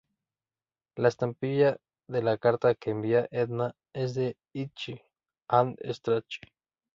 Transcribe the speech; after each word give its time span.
La 0.95 1.09
estampilla 1.09 1.77
de 2.07 2.23
la 2.23 2.35
carta 2.39 2.73
que 2.73 2.89
envía 2.89 3.27
Edna 3.29 3.75
es 3.93 4.15
de 4.15 4.35
Itchy 4.51 4.99
and 5.47 5.77
Scratchy. 5.93 6.39